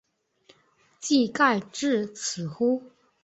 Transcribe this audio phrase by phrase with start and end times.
[0.99, 2.81] 技盖至此乎？